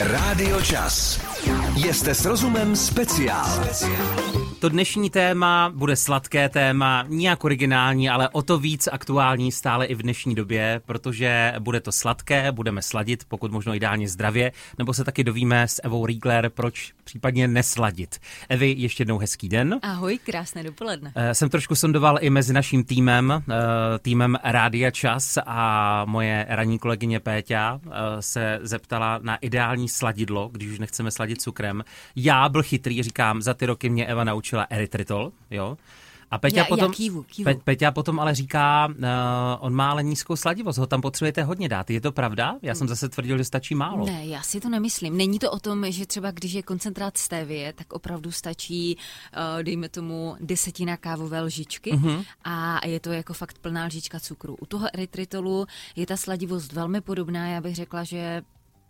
[0.00, 1.22] Rádio Čas.
[1.76, 3.64] Jste s rozumem speciál.
[4.60, 9.94] To dnešní téma bude sladké téma, nijak originální, ale o to víc aktuální stále i
[9.94, 15.04] v dnešní době, protože bude to sladké, budeme sladit, pokud možno ideálně zdravě, nebo se
[15.04, 18.18] taky dovíme s Evou Riegler, proč případně nesladit.
[18.48, 19.78] Evi, ještě jednou hezký den.
[19.82, 21.12] Ahoj, krásné dopoledne.
[21.14, 23.54] Eh, Jsem trošku sondoval i mezi naším týmem, eh,
[23.98, 30.68] týmem Rádia Čas a moje ranní kolegyně Péťa eh, se zeptala na ideální sladidlo, když
[30.70, 31.84] už nechceme sladit cukrem.
[32.16, 35.76] Já byl chytrý, říkám, za ty roky mě Eva naučila erytritol, jo.
[36.30, 37.44] A Peťa, Já- já potom, kývu, kývu.
[37.44, 38.94] Pe, Peťa potom ale říká, uh,
[39.60, 41.90] on má ale nízkou sladivost, ho tam potřebujete hodně dát.
[41.90, 42.54] Je to pravda?
[42.62, 44.06] Já jsem zase tvrdil, že stačí málo.
[44.06, 45.16] Ne, já si to nemyslím.
[45.16, 48.96] Není to o tom, že třeba když je koncentrát stevie, tak opravdu stačí,
[49.56, 52.22] uh, dejme tomu, desetina kávové lžičky Mhm.
[52.44, 54.56] a je to jako fakt plná lžička cukru.
[54.60, 58.42] U toho erytritolu je ta sladivost velmi podobná, já bych řekla, že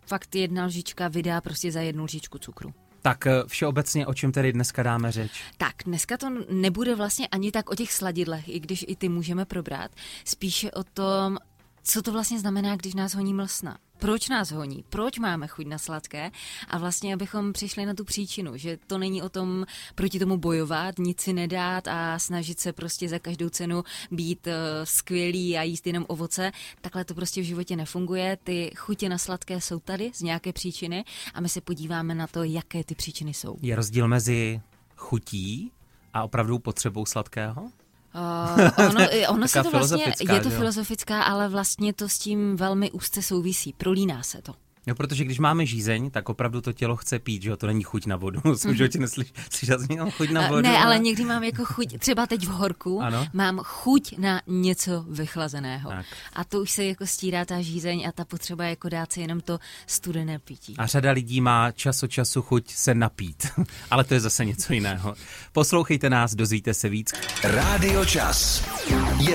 [0.05, 2.73] fakt jedna lžička vydá prostě za jednu lžičku cukru.
[3.01, 5.31] Tak eh, všeobecně o čem tedy dneska dáme řeč?
[5.57, 9.45] Tak, dneska to nebude vlastně ani tak o těch sladidlech, i když i ty můžeme
[9.45, 9.91] probrat.
[10.25, 11.37] Spíše o tom,
[11.83, 13.77] co to vlastně znamená, když nás honí mlsna.
[13.97, 14.83] Proč nás honí?
[14.89, 16.31] Proč máme chuť na sladké?
[16.67, 19.65] A vlastně, abychom přišli na tu příčinu, že to není o tom
[19.95, 24.53] proti tomu bojovat, nic si nedát a snažit se prostě za každou cenu být uh,
[24.83, 26.51] skvělý a jíst jenom ovoce.
[26.81, 28.37] Takhle to prostě v životě nefunguje.
[28.43, 32.43] Ty chutě na sladké jsou tady z nějaké příčiny a my se podíváme na to,
[32.43, 33.57] jaké ty příčiny jsou.
[33.61, 34.61] Je rozdíl mezi
[34.95, 35.71] chutí
[36.13, 37.71] a opravdu potřebou sladkého?
[38.15, 40.55] Uh, ono, i- ono se to vlastně, je to jo?
[40.57, 43.73] filozofická, ale vlastně to s tím velmi úzce souvisí.
[43.73, 44.53] Prolíná se to.
[44.87, 47.57] No, protože když máme žízeň, tak opravdu to tělo chce pít, že jo?
[47.57, 48.41] To není chuť na vodu.
[48.55, 50.61] Jsem v životě neslyš, slyšel jsem jenom chuť na Uh, vodu.
[50.61, 53.27] ne, ale někdy mám jako chuť, třeba teď v horku, Ano.
[53.33, 55.89] mám chuť na něco vychlazeného.
[55.89, 56.05] Tak.
[56.33, 59.41] A to už se jako stírá ta žízeň a ta potřeba jako dát si jenom
[59.41, 60.75] to studené pití.
[60.77, 63.47] A řada lidí má čas od času chuť se napít.
[63.91, 65.15] ale to je zase něco jiného.
[65.51, 67.13] Poslouchejte nás, dozvíte se víc.
[67.43, 68.65] Rádio Čas.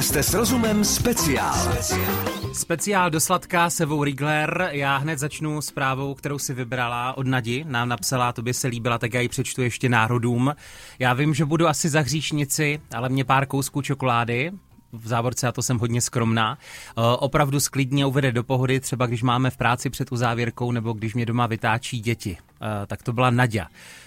[0.01, 1.77] Jste s rozumem speciál.
[2.53, 4.69] Speciál do sladká se Vou Riegler.
[4.73, 7.65] Já hned začnu zprávou, kterou si vybrala od Nadi.
[7.69, 10.55] Nám napsala, tobě se líbila, tak já ji přečtu ještě národům.
[10.99, 14.53] Já vím, že budu asi za hříšnici, ale mě pár kousků čokolády,
[14.93, 19.23] v závorce, a to jsem hodně skromná, eh, opravdu sklidně uvede do pohody, třeba když
[19.23, 22.37] máme v práci před uzávěrkou nebo když mě doma vytáčí děti.
[22.63, 23.67] Eh, Tak to byla Nadia.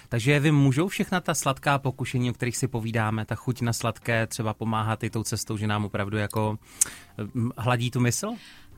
[0.09, 4.27] Takže vy můžou všechna ta sladká pokušení, o kterých si povídáme, ta chuť na sladké
[4.27, 6.57] třeba pomáhat i tou cestou, že nám opravdu jako
[7.33, 8.27] hm, hladí tu mysl?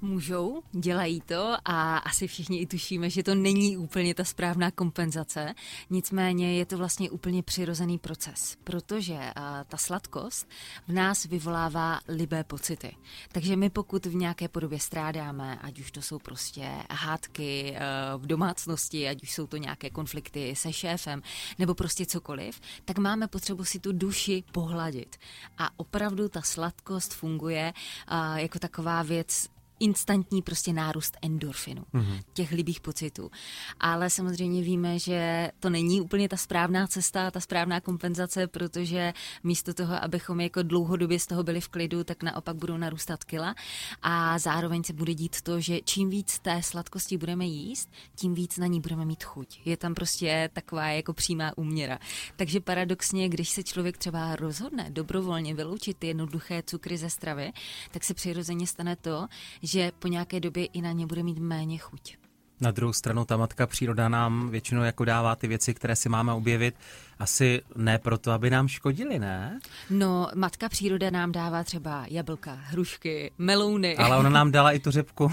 [0.02, 5.54] Můžou, dělají to a asi všichni i tušíme, že to není úplně ta správná kompenzace.
[5.90, 10.48] Nicméně je to vlastně úplně přirozený proces, protože a, ta sladkost
[10.88, 12.96] v nás vyvolává libé pocity.
[13.32, 17.80] Takže my pokud v nějaké podobě strádáme, ať už to jsou prostě hádky e,
[18.18, 21.22] v domácnosti, ať už jsou to nějaké konflikty se šéfem,
[21.60, 25.16] nebo prostě cokoliv, tak máme potřebu si tu duši pohladit.
[25.58, 27.74] A opravdu ta sladkost funguje
[28.08, 32.22] a, jako taková věc, instantní prostě nárůst endorfinu, mm-hmm.
[32.34, 33.32] těch libých pocitů.
[33.80, 39.74] Ale samozřejmě víme, že to není úplně ta správná cesta, ta správná kompenzace, protože místo
[39.74, 43.56] toho, abychom jako dlouhodobě z toho byli v klidu, tak naopak budou narůstat kila
[44.02, 48.58] a zároveň se bude dít to, že čím víc té sladkosti budeme jíst, tím víc
[48.58, 49.60] na ní budeme mít chuť.
[49.66, 52.00] Je tam prostě taková jako přímá úměra.
[52.36, 57.52] Takže paradoxně, když se člověk třeba rozhodne dobrovolně vyloučit ty jednoduché cukry ze stravy,
[57.92, 59.28] tak se přirozeně stane to,
[59.66, 62.18] že po nějaké době i na ně bude mít méně chuť.
[62.62, 66.34] Na druhou stranu ta matka příroda nám většinou jako dává ty věci, které si máme
[66.34, 66.76] objevit,
[67.20, 69.60] asi ne proto, aby nám škodili, ne?
[69.90, 73.98] No, matka příroda nám dává třeba jablka, hrušky, melouny.
[73.98, 75.32] Ale ona nám dala i tu řepku.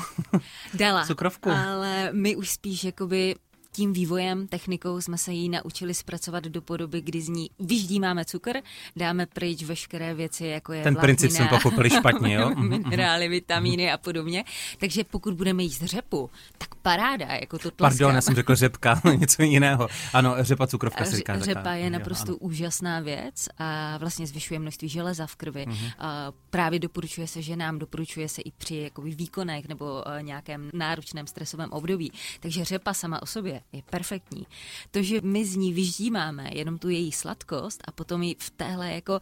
[0.75, 1.04] Dala.
[1.06, 1.50] Cukrovku.
[1.50, 3.34] Ale my už spíš jakoby
[3.72, 8.52] tím vývojem, technikou jsme se jí naučili zpracovat do podoby, kdy z ní vyždímáme cukr,
[8.96, 12.50] dáme pryč veškeré věci, jako je Ten princip jsem pochopili špatně, jo?
[12.56, 14.44] Mhm, minerály, vitamíny a podobně.
[14.78, 17.98] Takže pokud budeme jíst řepu, tak paráda, jako to tleská.
[17.98, 19.88] Pardon, já jsem řekl řepka, něco jiného.
[20.12, 21.32] Ano, řepa cukrovka se říká.
[21.34, 21.54] Ře- taková.
[21.60, 22.36] Řepa je Jo, naprosto ano.
[22.36, 25.66] úžasná věc a vlastně zvyšuje množství železa v krvi.
[25.66, 25.86] Mhm.
[25.98, 31.26] A právě doporučuje se ženám, doporučuje se i při jakoby, výkonech nebo eh, nějakém náročném
[31.26, 32.12] stresovém období.
[32.40, 34.47] Takže řepa sama o sobě je perfektní.
[34.91, 38.93] To, že my z ní vyždímáme jenom tu její sladkost a potom ji v téhle
[38.93, 39.20] jako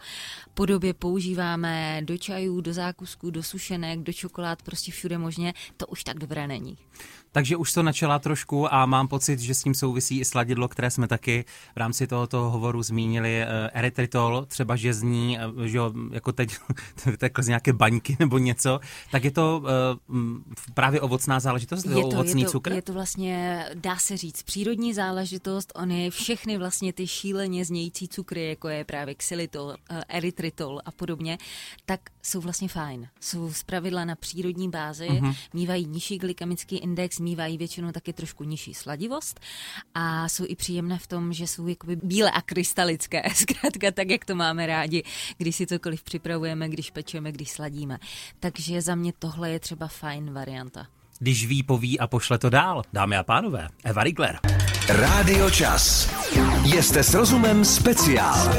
[0.54, 6.04] podobě používáme do čajů, do zákusků, do sušenek, do čokolád, prostě všude možně, to už
[6.04, 6.78] tak dobré není.
[7.32, 10.90] Takže už to načala trošku a mám pocit, že s tím souvisí i sladidlo, které
[10.90, 11.44] jsme taky
[11.74, 13.42] v rámci tohoto hovoru zmínili.
[13.42, 15.78] Eh, erytritol, třeba že zní, eh, že
[16.12, 16.56] jako teď
[17.18, 18.80] takhle z nějaké baňky nebo něco,
[19.10, 19.62] tak je to
[20.08, 20.16] uh,
[20.74, 22.72] právě ovocná záležitost, je to, ovocný je to, cukr?
[22.72, 25.72] Je to vlastně, dá se říct, přírodní záležitost.
[25.74, 29.74] Ony všechny vlastně ty šíleně znějící cukry, jako je právě xylitol,
[30.08, 31.38] erytritol a podobně,
[31.86, 33.08] tak jsou vlastně fajn.
[33.20, 35.36] Jsou zpravidla na přírodní bázi, uh-huh.
[35.54, 39.40] mývají nižší glykemický index, mývají většinou taky trošku nižší sladivost
[39.94, 44.24] a jsou i příjemné v tom, že jsou jakoby bílé a krystalické, zkrátka tak, jak
[44.24, 45.02] to máme rádi,
[45.38, 47.98] když si cokoliv připravujeme, když pečeme, když sladíme.
[48.40, 50.86] Takže za mě tohle je třeba fajn varianta.
[51.18, 52.82] Když ví, poví a pošle to dál.
[52.92, 54.38] Dámy a pánové, Eva Rigler.
[54.88, 56.10] Rádio Čas.
[56.64, 58.54] Jste s rozumem speciál.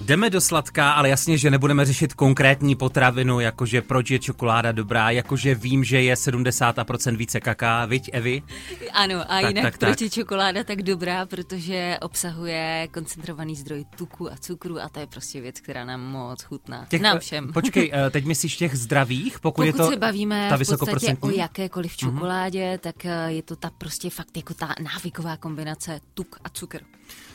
[0.00, 5.10] Jdeme do sladká, ale jasně, že nebudeme řešit konkrétní potravinu, jakože proč je čokoláda dobrá,
[5.10, 8.42] jakože vím, že je 70% více kaká, viď Evi?
[8.92, 10.00] Ano, a tak, jinak tak, proč tak.
[10.00, 15.40] je čokoláda tak dobrá, protože obsahuje koncentrovaný zdroj tuku a cukru a to je prostě
[15.40, 16.86] věc, která nám moc chutná.
[16.88, 17.52] Těch, nám všem.
[17.52, 21.16] Počkej, eh, teď myslíš těch zdravých, pokud, pokud je to se bavíme ta v podstatě
[21.20, 22.10] o jakékoliv mhm.
[22.12, 22.78] čokoládě, mm-hmm.
[22.78, 26.80] tak eh, je to ta prostě fakt jako ta návyková kombinace tuk a cukr.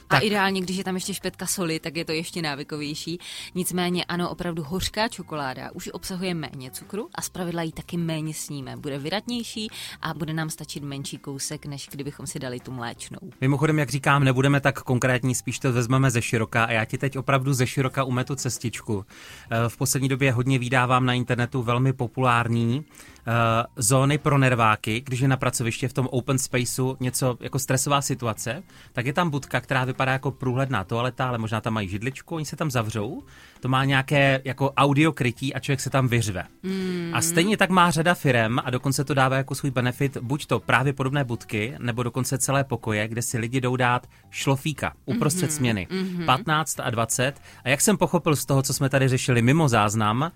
[0.08, 0.24] Tak.
[0.24, 3.20] A ideálně, když je tam ještě špetka soli, tak je to ještě návykovější.
[3.56, 8.78] Nicméně ano, opravdu hořká čokoláda už obsahuje méně cukru a zpravidla ji taky méně sníme.
[8.78, 9.70] Bude vyratnější
[10.02, 13.20] a bude nám stačit menší kousek, než kdybychom si dali tu mléčnou.
[13.42, 17.18] Mimochodem, jak říkám, nebudeme tak konkrétní, spíš to vezmeme ze široka a já ti teď
[17.18, 19.06] opravdu ze široka umetu cestičku.
[19.50, 22.86] Eh, v poslední době hodně vydávám na internetu velmi populární
[23.28, 23.34] uh,
[23.76, 28.64] zóny pro nerváky, když je na pracoviště v tom open spaceu něco jako stresová situace,
[28.94, 32.46] tak je tam budka, která vypadá jako průhledná toaleta, ale možná tam mají židličku, oni
[32.46, 33.24] se tam zavřou,
[33.60, 36.44] to má nějaké jako audio krytí a člověk se tam vyřve.
[36.64, 37.12] Mm.
[37.14, 40.60] A stejně tak má řada firem a dokonce to dává jako svůj benefit buď to
[40.60, 45.56] právě podobné budky, nebo dokonce celé pokoje, kde si lidi jdou dát šlofíka uprostřed mm-hmm.
[45.56, 45.88] směny.
[45.92, 46.26] Mm-hmm.
[46.26, 47.34] 15 a 20.
[47.64, 50.30] A jak jsem pochopil z toho, co jsme tady řešili mimo záznam, uh,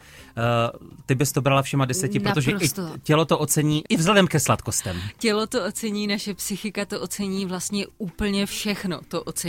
[1.06, 2.52] ty bys to brala všema deseti, Naprosto.
[2.52, 5.02] protože i tělo to ocení i vzhledem ke sladkostem.
[5.18, 9.49] Tělo to ocení, naše psychika to ocení, vlastně úplně všechno to ocení.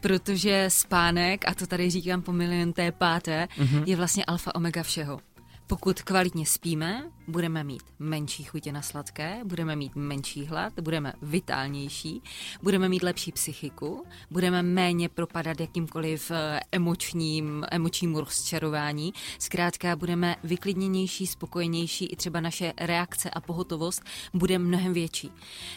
[0.00, 3.82] Protože spánek, a to tady říkám po milionté páté, mm-hmm.
[3.86, 5.20] je vlastně alfa omega všeho.
[5.68, 12.22] Pokud kvalitně spíme, budeme mít menší chutě na sladké, budeme mít menší hlad, budeme vitálnější,
[12.62, 19.12] budeme mít lepší psychiku, budeme méně propadat jakýmkoliv eh, emočním, emočnímu rozčarování.
[19.38, 24.02] Zkrátka budeme vyklidněnější, spokojenější, i třeba naše reakce a pohotovost
[24.34, 25.30] bude mnohem větší.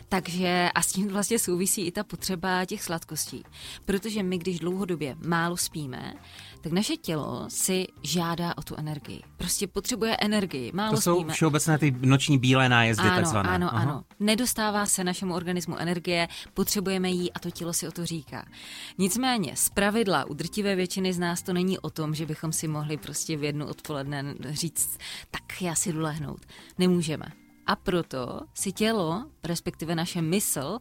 [0.09, 3.43] Takže a s tím vlastně souvisí i ta potřeba těch sladkostí.
[3.85, 6.13] Protože my, když dlouhodobě málo spíme,
[6.61, 9.21] tak naše tělo si žádá o tu energii.
[9.37, 10.71] Prostě potřebuje energii.
[10.73, 11.33] Málo to jsou spíme.
[11.33, 13.49] všeobecné ty noční bílé nájezdy ano, takzvané.
[13.49, 13.83] Ano, Aha.
[13.83, 14.03] ano.
[14.19, 18.45] Nedostává se našemu organismu energie, potřebujeme jí a to tělo si o to říká.
[18.97, 22.67] Nicméně, z pravidla u drtivé většiny z nás to není o tom, že bychom si
[22.67, 24.97] mohli prostě v jednu odpoledne říct,
[25.31, 26.45] tak já si jdu lehnout.
[26.77, 27.25] Nemůžeme.
[27.65, 30.79] A proto si tělo, respektive naše mysl,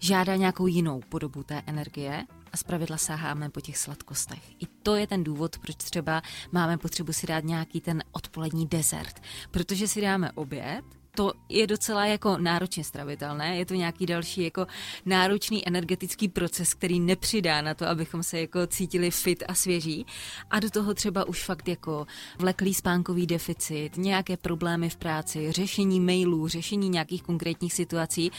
[0.00, 2.24] žádá nějakou jinou podobu té energie
[2.54, 4.62] a zpravidla sáháme po těch sladkostech.
[4.62, 6.22] I to je ten důvod, proč třeba
[6.52, 9.22] máme potřebu si dát nějaký ten odpolední dezert.
[9.50, 14.66] Protože si dáme oběd, to je docela jako náročně stravitelné, je to nějaký další jako
[15.06, 20.06] náročný energetický proces, který nepřidá na to, abychom se jako cítili fit a svěží
[20.50, 22.06] a do toho třeba už fakt jako
[22.38, 28.32] vleklý spánkový deficit, nějaké problémy v práci, řešení mailů, řešení nějakých konkrétních situací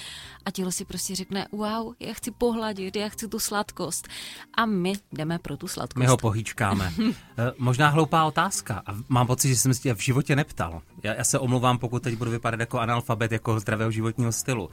[0.45, 4.07] a tělo si prostě řekne, wow, já chci pohladit, já chci tu sladkost
[4.54, 6.00] a my jdeme pro tu sladkost.
[6.00, 6.94] My ho pohýčkáme.
[7.38, 10.81] Eh, možná hloupá otázka a mám pocit, že jsem si tě v životě neptal.
[11.04, 14.69] Já, já se omlouvám, pokud teď budu vypadat jako analfabet, jako zdravého životního stylu.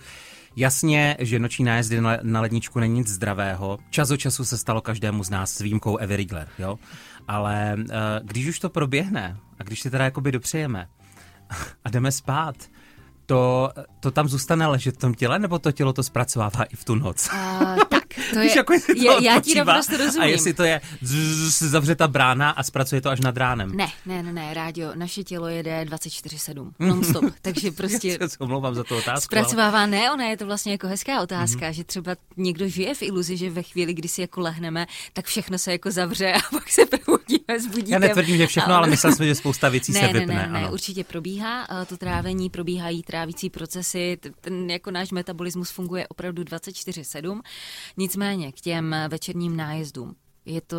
[0.57, 3.79] Jasně, že noční nájezdy na ledničku není nic zdravého.
[3.91, 6.27] Čas od času se stalo každému z nás s výjimkou Evy
[6.59, 6.79] jo?
[7.29, 7.87] Ale uh,
[8.23, 10.89] když už to proběhne a když si teda jakoby dopřejeme
[11.85, 12.57] a jdeme spát,
[13.27, 13.71] to,
[14.01, 16.95] to tam zůstane ležet v tom těle, nebo to tělo to zpracovává i v tu
[16.95, 17.29] noc?
[17.33, 18.02] Uh, tak,
[18.33, 20.23] to je, Víš, jako to je já ti naprosto rozumím.
[20.23, 20.81] A jestli to je
[21.61, 23.76] zavře ta brána a zpracuje to až nad ránem.
[23.76, 28.19] Ne, ne, ne, ne, rádio, naše tělo jede 24-7, non-stop, takže prostě...
[28.21, 29.25] Já se omlouvám za tu otázku.
[29.25, 29.87] Zpracovává, ale...
[29.87, 31.73] ne, ona je to vlastně jako hezká otázka, mm-hmm.
[31.73, 35.59] že třeba někdo žije v iluzi, že ve chvíli, kdy si jako lehneme, tak všechno
[35.59, 37.92] se jako zavře a pak se probudíme s budíkem.
[37.92, 40.35] Já netvrdím, že všechno, ale, ale myslel jsem, že spousta věcí ne, se ne, vypne.
[40.35, 46.09] Ne, ne, ne, určitě probíhá to trávení, probíhají trávící procesy, ten jako náš metabolismus funguje
[46.09, 47.40] opravdu 24-7.
[48.03, 50.77] Nicméně k těm večerním nájezdům Je to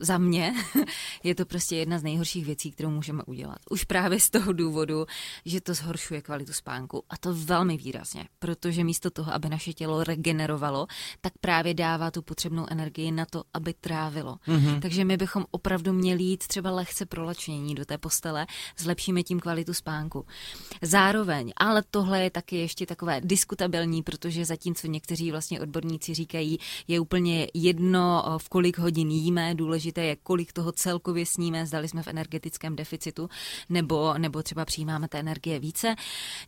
[0.00, 0.54] za mě,
[1.24, 3.58] je to prostě jedna z nejhorších věcí, kterou můžeme udělat.
[3.70, 5.06] Už právě z toho důvodu,
[5.44, 7.04] že to zhoršuje kvalitu spánku.
[7.10, 10.86] A to velmi výrazně, protože místo toho, aby naše tělo regenerovalo,
[11.20, 14.36] tak právě dává tu potřebnou energii na to, aby trávilo.
[14.48, 14.80] Mm-hmm.
[14.80, 18.46] Takže my bychom opravdu měli jít třeba lehce prolačnění do té postele,
[18.78, 20.26] zlepšíme tím kvalitu spánku.
[20.82, 26.58] Zároveň, ale tohle je taky ještě takové diskutabilní, protože zatímco někteří vlastně odborníci říkají,
[26.88, 31.88] je úplně jedno, v kolik hodin hodin jíme, důležité je, kolik toho celkově sníme, zdali
[31.88, 33.28] jsme v energetickém deficitu,
[33.68, 35.94] nebo, nebo třeba přijímáme té energie více.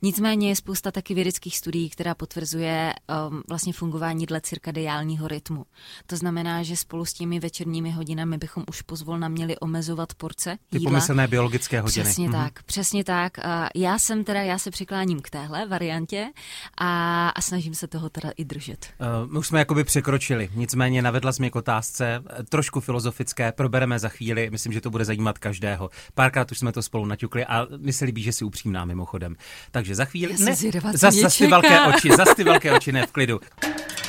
[0.02, 2.94] Nicméně je spousta taky vědeckých studií, která potvrzuje
[3.28, 5.66] um, vlastně fungování dle cirkadiálního rytmu.
[6.06, 10.76] To znamená, že spolu s těmi večerními hodinami bychom už pozvolna měli omezovat porce Ty
[10.78, 10.90] jídla.
[10.90, 12.04] pomyslné biologické hodiny.
[12.04, 12.44] Přesně mm-hmm.
[12.44, 13.38] tak, přesně tak.
[13.74, 16.30] Já jsem teda, já se přikláním k téhle variantě
[16.78, 18.86] a, a snažím se toho teda i držet.
[19.24, 24.08] Uh, my už jsme jakoby překročili, nicméně navedla jsme k otázce, trošku filozofické, probereme za
[24.08, 25.90] chvíli, myslím, že to bude zajímat každého.
[26.14, 29.36] Párkrát už jsme to spolu naťukli a mi se líbí, že si upřímná mimochodem.
[29.70, 30.36] Takže za chvíli...
[30.38, 30.56] Já ne,
[30.92, 33.40] zas, zas ty velké oči, zas ty velké oči, ne v klidu.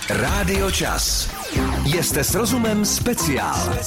[0.09, 1.36] Rádio Čas.
[2.01, 3.77] Jste s rozumem speciál.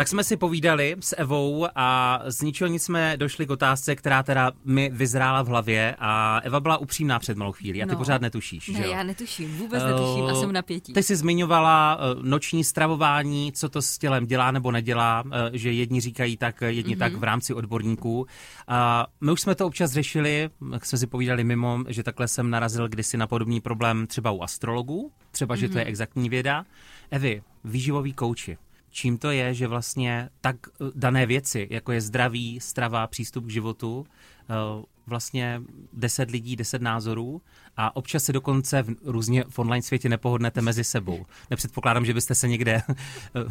[0.00, 4.22] Tak jsme si povídali s Evou a z ničeho nic jsme došli k otázce, která
[4.22, 7.98] teda mi vyzrála v hlavě a Eva byla upřímná před malou chvíli a ty no.
[7.98, 8.90] pořád netušíš, ne, že jo?
[8.92, 10.92] já netuším, vůbec netuším a jsem napětí.
[10.92, 15.72] Ty jsi zmiňovala uh, noční stravování, co to s tělem dělá nebo nedělá, uh, že
[15.72, 16.98] jedni říkají tak, jedni mm-hmm.
[16.98, 18.20] tak v rámci odborníků.
[18.20, 18.26] Uh,
[19.20, 22.88] my už jsme to občas řešili, jak jsme si povídali mimo, že takhle jsem narazil
[22.88, 25.58] kdysi na podobný problém třeba u astrologů, třeba, mm-hmm.
[25.58, 25.90] že to je mhm.
[25.90, 26.64] exaktní věda.
[27.10, 28.58] Evi, výživový kouči
[28.90, 33.50] čím to je, že vlastně tak eh, dané věci, jako je zdraví, strava, přístup k
[33.50, 34.06] životu,
[34.42, 34.54] eh,
[35.10, 35.62] vlastně
[35.92, 37.42] deset lidí, deset názorů
[37.76, 41.26] a občas se dokonce v, různě v online světě nepohodnete mezi sebou.
[41.50, 42.82] Nepředpokládám, že byste se někde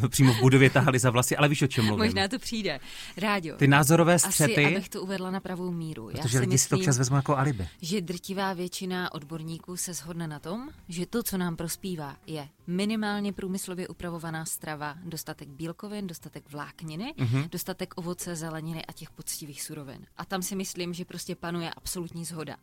[0.04, 2.06] eh, přímo v budově tahali za vlasy, ale víš, o čem mluvím.
[2.06, 2.80] Možná to přijde.
[3.18, 3.58] Rádio.
[3.58, 4.66] Ty názorové střety.
[4.66, 6.08] Asi, abych to uvedla na pravou míru.
[6.08, 7.68] Protože Já si lidi myslím, si to občas vezmou jako alibi.
[7.82, 13.34] Že drtivá většina odborníků se shodne na tom, že to, co nám prospívá, je minimálně
[13.34, 17.50] průmyslově upravovaná strava, dostatek bílkovin, dostatek vlákniny, mm-hmm.
[17.50, 20.06] dostatek ovoce, zeleniny a těch poctivých surovin.
[20.18, 22.56] A tam si myslím, že prostě panuje absolutní zhoda.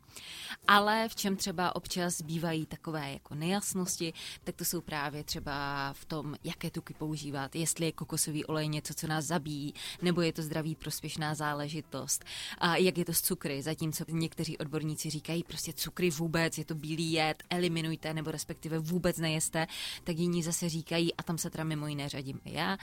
[0.69, 4.12] Ale v čem třeba občas bývají takové jako nejasnosti,
[4.45, 8.95] tak to jsou právě třeba v tom, jaké tuky používat, jestli je kokosový olej něco,
[8.95, 12.25] co nás zabíjí, nebo je to zdraví prospěšná záležitost,
[12.59, 16.75] a jak je to s cukry, zatímco někteří odborníci říkají prostě cukry vůbec, je to
[16.75, 19.66] bílý jed, eliminujte, nebo respektive vůbec nejeste,
[20.05, 22.78] tak jiní zase říkají, a tam se teda mimo jiné řadím i já,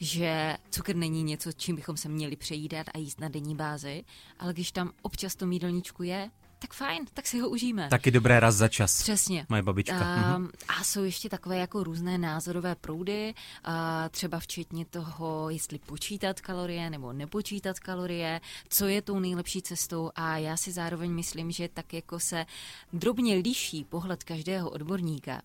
[0.00, 4.04] že cukr není něco, čím bychom se měli přejídat a jíst na denní bázi,
[4.38, 7.88] ale když tam občas to jídelníčku je, tak fajn, tak si ho užijeme.
[7.88, 9.02] Taky dobré raz za čas.
[9.02, 9.46] Přesně.
[9.48, 9.98] Moje babička.
[9.98, 10.50] A, mhm.
[10.68, 13.34] a jsou ještě takové jako různé názorové proudy,
[13.64, 20.10] a třeba včetně toho, jestli počítat kalorie nebo nepočítat kalorie, co je tou nejlepší cestou
[20.14, 22.46] a já si zároveň myslím, že tak jako se
[22.92, 25.42] drobně liší pohled každého odborníka,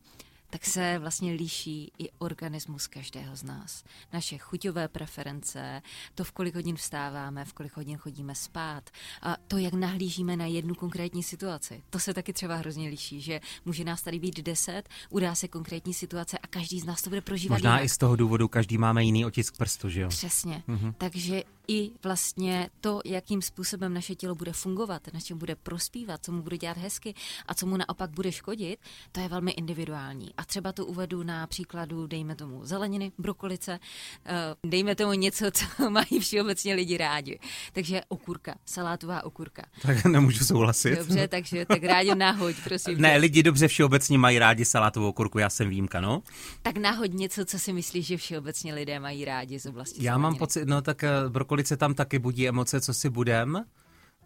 [0.52, 3.84] tak se vlastně líší i organismus každého z nás.
[4.14, 5.82] Naše chuťové preference,
[6.16, 8.90] to, v kolik hodin vstáváme, v kolik hodin chodíme spát,
[9.22, 11.84] a to, jak nahlížíme na jednu konkrétní situaci.
[11.90, 15.94] To se taky třeba hrozně liší, že může nás tady být deset, udá se konkrétní
[15.94, 17.56] situace a každý z nás to bude prožívat.
[17.56, 17.86] Možná jinak.
[17.86, 20.10] i z toho důvodu každý máme jiný otisk prstu, že jo?
[20.10, 20.64] Přesně.
[20.68, 20.94] Mm-hmm.
[20.98, 26.32] Takže i vlastně to, jakým způsobem naše tělo bude fungovat, na čem bude prospívat, co
[26.32, 27.14] mu bude dělat hezky
[27.46, 28.80] a co mu naopak bude škodit,
[29.12, 30.30] to je velmi individuální.
[30.38, 33.80] A třeba to uvedu na příkladu, dejme tomu zeleniny, brokolice,
[34.26, 34.34] eh,
[34.66, 37.40] dejme tomu něco, co mají všeobecně lidi rádi.
[37.74, 39.64] Takže okurka, salátová okurka.
[39.82, 40.96] Tak nemůžu souhlasit.
[40.96, 43.02] Dobře, takže tak rádi nahoď, prosím.
[43.02, 46.24] Ne, lidi dobře všeobecně mají rádi salátovou okurku, já jsem výjimka, no.
[46.62, 50.24] Tak nahoď něco, co si myslíš, že všeobecně lidé mají rádi z oblasti Já zeleniny.
[50.24, 51.10] mám pocit, no tak eh,
[51.52, 53.66] brokolice tam taky budí emoce, co si budem.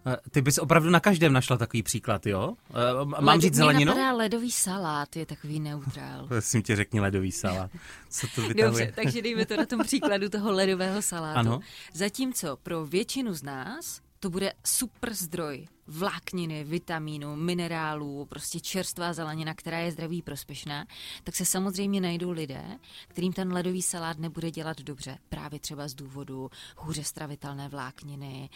[0.08, 2.54] Eh, ty bys opravdu na každém našla takový příklad, jo?
[2.70, 3.94] Eh, mám Led, říct zeleninu?
[3.94, 6.26] Mě ledový salát, je takový neutrál.
[6.28, 7.72] Prosím tě, řekni ledový salát.
[8.10, 8.86] Co to vytahuje?
[8.86, 11.40] Dobře, takže dejme to na tom příkladu toho ledového salátu.
[11.40, 11.60] Ano.
[11.94, 19.54] Zatímco pro většinu z nás to bude super zdroj vlákniny, vitamínů, minerálů, prostě čerstvá zelenina,
[19.54, 20.86] která je zdraví prospěšná,
[21.24, 22.64] tak se samozřejmě najdou lidé,
[23.08, 25.18] kterým ten ledový salát nebude dělat dobře.
[25.30, 28.50] Právě třeba z důvodu hůře stravitelné vlákniny,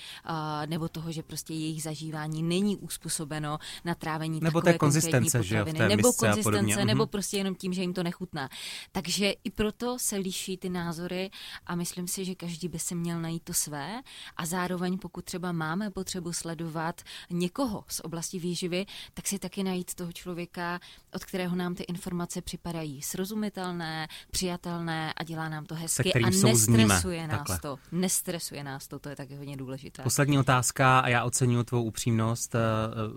[0.66, 5.58] nebo toho, že prostě jejich zažívání není uspůsobeno na trávení nebo takové té konzistence, že
[5.58, 7.10] jo, v té nebo konzistence, nebo mhm.
[7.10, 8.50] prostě jenom tím, že jim to nechutná.
[8.92, 11.30] Takže i proto se liší ty názory
[11.66, 14.02] a myslím si, že každý by se měl najít to své
[14.38, 19.94] a zároveň pokud třeba máme potřebu sledovat někoho z oblasti výživy, tak si taky najít
[19.94, 20.80] toho člověka,
[21.14, 27.28] od kterého nám ty informace připadají srozumitelné, přijatelné a dělá nám to hezky a nestresuje
[27.28, 27.60] nás takhle.
[27.60, 27.78] to.
[27.92, 30.04] Nestresuje nás to, to je taky hodně důležité.
[30.04, 32.56] Poslední otázka a já oceňuji tvou upřímnost.
[32.56, 32.60] Eh,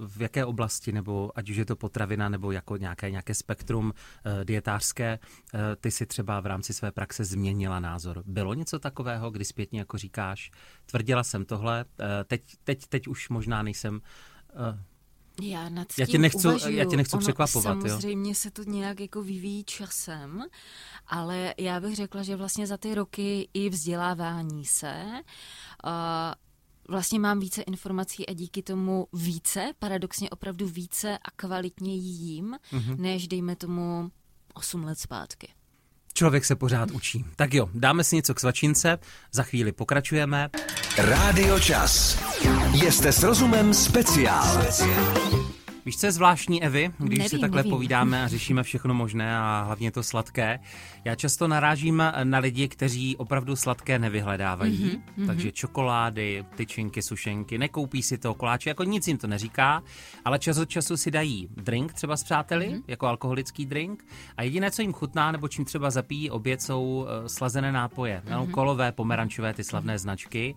[0.06, 3.92] v jaké oblasti, nebo ať už je to potravina, nebo jako nějaké, nějaké spektrum
[4.25, 5.18] eh, dietářské,
[5.54, 8.23] eh, ty si třeba v rámci své praxe změnila názor.
[8.26, 10.50] Bylo něco takového, kdy zpětně jako říkáš,
[10.92, 11.84] tvrdila jsem tohle,
[12.25, 14.00] teď, teď, teď už možná nejsem
[15.42, 17.64] já nad já tě nechci, já tě nechci ono, překvapovat.
[17.64, 18.34] Samozřejmě jo?
[18.34, 20.44] se to nějak jako vyvíjí časem,
[21.06, 25.04] ale já bych řekla, že vlastně za ty roky i vzdělávání se
[25.84, 25.90] uh,
[26.88, 32.99] vlastně mám více informací a díky tomu více, paradoxně opravdu více a kvalitně jím, mm-hmm.
[32.99, 34.11] než dejme tomu
[34.54, 35.49] 8 let zpátky.
[36.14, 37.25] Člověk se pořád učí.
[37.37, 38.99] Tak jo, dáme si něco k svačince,
[39.32, 40.50] za chvíli pokračujeme.
[40.99, 42.18] Rádio Čas.
[42.72, 44.62] Jste s rozumem speciál.
[44.62, 45.52] speciál.
[45.87, 47.70] Víš, co je zvláštní, Evy, když nevím, si takhle nevím.
[47.70, 50.58] povídáme a řešíme všechno možné a hlavně to sladké?
[51.04, 58.02] Já často narážím na lidi, kteří opravdu sladké nevyhledávají, mm-hmm, takže čokolády, tyčinky, sušenky, nekoupí
[58.02, 59.82] si to, koláče, jako nic jim to neříká,
[60.25, 62.82] ale čas od času si dají drink třeba s přáteli, mm-hmm.
[62.88, 64.04] jako alkoholický drink
[64.37, 68.50] a jediné, co jim chutná nebo čím třeba zapíjí oběd, jsou uh, slazené nápoje, mm-hmm.
[68.50, 69.99] kolové, pomerančové, ty slavné mm-hmm.
[69.99, 70.54] značky.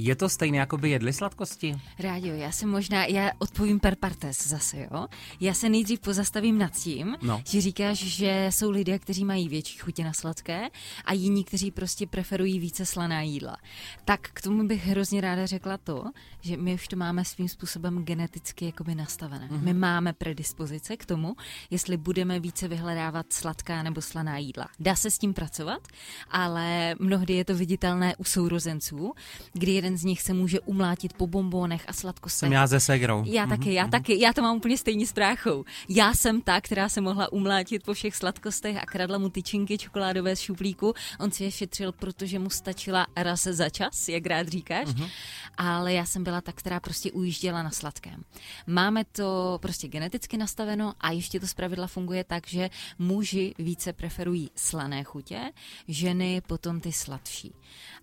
[0.00, 1.80] Je to stejné, jako by jedli sladkosti?
[1.98, 5.06] Rádio, já se možná, já odpovím per partes zase, jo.
[5.40, 7.42] Já se nejdřív pozastavím nad tím, no.
[7.46, 10.68] že říkáš, že jsou lidé, kteří mají větší chutě na sladké
[11.04, 13.56] a jiní, kteří prostě preferují více slaná jídla.
[14.04, 16.04] Tak k tomu bych hrozně ráda řekla to,
[16.40, 19.48] že my už to máme svým způsobem geneticky jakoby nastavené.
[19.48, 19.62] Mm-hmm.
[19.62, 21.36] My máme predispozice k tomu,
[21.70, 24.68] jestli budeme více vyhledávat sladká nebo slaná jídla.
[24.80, 25.88] Dá se s tím pracovat,
[26.30, 29.12] ale mnohdy je to viditelné u sourozenců,
[29.52, 32.46] kdy jeden z nich se může umlátit po bombónech a sladkostech.
[32.46, 33.24] Jsem já ze segrou.
[33.26, 33.48] Já mm-hmm.
[33.48, 33.90] taky, já mm-hmm.
[33.90, 34.20] taky.
[34.20, 35.64] Já to mám úplně stejně s bráchou.
[35.88, 40.36] Já jsem ta, která se mohla umlátit po všech sladkostech a kradla mu tyčinky čokoládové
[40.36, 40.94] z šuplíku.
[41.20, 44.88] On si je šetřil, protože mu stačila raz za čas, jak rád říkáš.
[44.88, 45.10] Mm-hmm.
[45.56, 48.24] Ale já jsem byla ta, která prostě ujížděla na sladkém.
[48.66, 54.50] Máme to prostě geneticky nastaveno a ještě to zpravidla funguje tak, že muži více preferují
[54.54, 55.40] slané chutě,
[55.88, 57.54] ženy potom ty sladší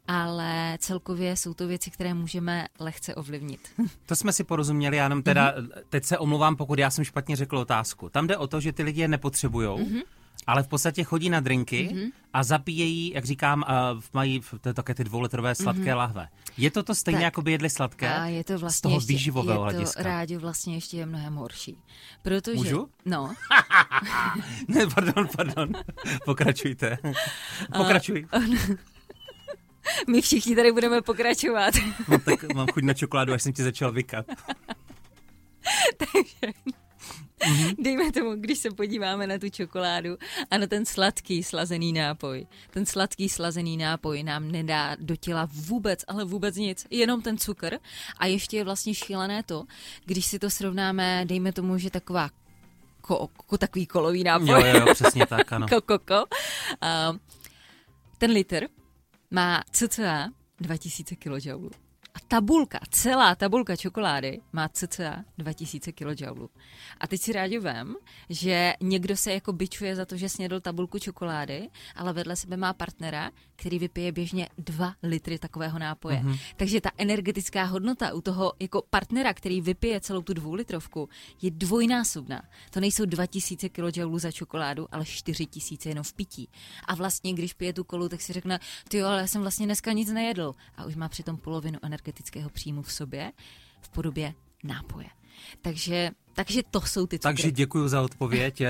[0.07, 3.59] ale celkově jsou to věci, které můžeme lehce ovlivnit.
[4.05, 5.69] To jsme si porozuměli, já jenom teda, mm-hmm.
[5.89, 8.09] teď se omluvám, pokud já jsem špatně řekl otázku.
[8.09, 10.03] Tam jde o to, že ty lidi je nepotřebují, mm-hmm
[10.47, 12.11] ale v podstatě chodí na drinky mm-hmm.
[12.33, 15.97] a zapíjejí, jak říkám, uh, mají to také ty dvoulitrové sladké mm-hmm.
[15.97, 16.27] lahve.
[16.57, 18.13] Je to to stejně, tak, jako by jedli sladké?
[18.15, 20.03] A je to vlastně z toho ještě, výživového je to hlediska.
[20.03, 21.77] rádio vlastně ještě je mnohem horší.
[22.21, 22.89] Protože, Můžu?
[23.05, 23.33] No.
[24.67, 25.69] ne, pardon, pardon.
[26.25, 26.97] Pokračujte.
[27.77, 28.27] Pokračuj.
[28.35, 28.75] Uh,
[30.07, 31.73] My všichni tady budeme pokračovat.
[32.07, 34.25] No tak mám chuť na čokoládu, až jsem ti začal vykat.
[35.97, 36.53] Takže
[37.39, 37.75] Mm-hmm.
[37.79, 40.17] Dejme tomu, když se podíváme na tu čokoládu
[40.51, 42.47] a na ten sladký slazený nápoj.
[42.71, 47.77] Ten sladký slazený nápoj nám nedá do těla vůbec, ale vůbec nic, jenom ten cukr.
[48.17, 49.63] A ještě je vlastně šílené to,
[50.05, 52.29] když si to srovnáme, dejme tomu, že taková
[53.01, 54.49] ko, ko, takový kolový nápoj.
[54.49, 55.67] Jo, jo, jo přesně tak, ano.
[55.67, 56.15] Kokoko.
[56.15, 57.17] Uh,
[58.17, 58.67] ten litr
[59.31, 61.49] má cca 2000 kJ.
[62.15, 66.25] A tabulka, celá tabulka čokolády má cca 2000 kJ.
[66.99, 67.95] A teď si rádi vem,
[68.29, 72.73] že někdo se jako bičuje za to, že snědl tabulku čokolády, ale vedle sebe má
[72.73, 76.17] partnera, který vypije běžně 2 litry takového nápoje.
[76.17, 76.39] Mm-hmm.
[76.55, 81.09] Takže ta energetická hodnota u toho jako partnera, který vypije celou tu dvoulitrovku,
[81.41, 82.41] je dvojnásobná.
[82.71, 86.49] To nejsou 2000 kJ za čokoládu, ale 4000 jenom v pití.
[86.87, 89.65] A vlastně, když pije tu kolu, tak si řekne, ty jo, ale já jsem vlastně
[89.65, 90.55] dneska nic nejedl.
[90.77, 93.31] A už má přitom polovinu energetického příjmu v sobě
[93.81, 95.07] v podobě nápoje.
[95.61, 97.33] Takže takže to jsou ty cukry.
[97.33, 98.63] Takže děkuji za odpověď.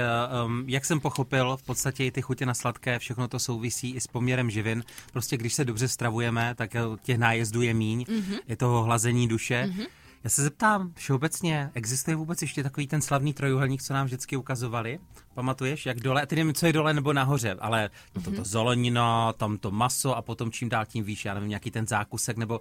[0.45, 4.01] Um, jak jsem pochopil, v podstatě i ty chutě na sladké, všechno to souvisí i
[4.01, 4.83] s poměrem živin.
[5.11, 8.39] Prostě když se dobře stravujeme, tak těch nájezdů je míň, mm-hmm.
[8.47, 9.69] je toho hlazení duše.
[9.69, 9.87] Mm-hmm.
[10.25, 14.99] Já se zeptám, všeobecně, existuje vůbec ještě takový ten slavný trojuhelník, co nám vždycky ukazovali?
[15.33, 18.45] Pamatuješ, jak dole, tedy nevím, co je dole nebo nahoře, ale to, to, to mhm.
[18.45, 22.38] zelenina, tam to maso a potom čím dál tím výš, já nevím, nějaký ten zákusek,
[22.38, 22.59] nebo